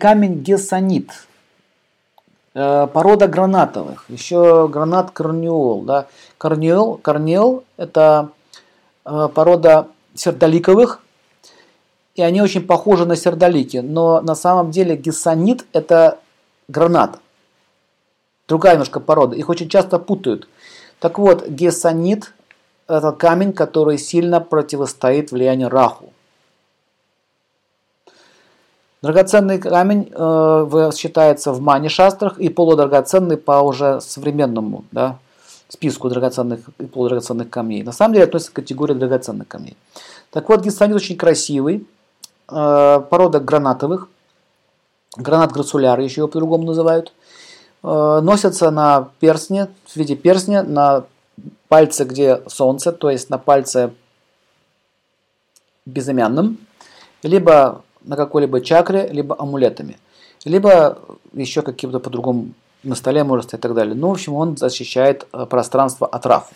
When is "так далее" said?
63.56-63.94